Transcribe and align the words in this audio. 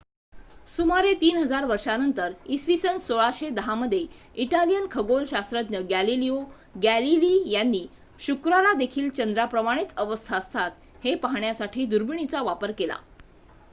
सुमारे 0.67 1.09
३ 1.15 1.35
हजार 1.37 1.65
वर्षांनंतर 1.65 2.31
इ.स. 2.47 2.85
१६१० 3.01 3.73
मध्ये 3.75 3.99
इटालियन 4.37 4.87
खगोलशास्त्रज्ञ 4.91 5.79
गॅलिलिओ 5.89 6.39
गॅलीली 6.83 7.31
यांनी 7.51 7.85
शुक्रालादेखील 8.19 9.09
चंद्राप्रमाणेच 9.11 9.93
अवस्था 9.97 10.37
असतात 10.37 10.71
हे 11.03 11.15
पाहण्यासाठी 11.19 11.85
दुर्बिणीचा 11.87 12.41
वापर 12.43 12.71
केला 12.71 12.97